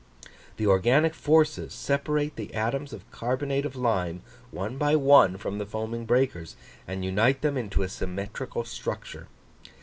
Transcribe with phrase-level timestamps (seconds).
[0.57, 5.65] The organic forces separate the atoms of carbonate of lime, one by one, from the
[5.67, 6.55] foaming breakers,
[6.87, 9.27] and unite them into a symmetrical structure.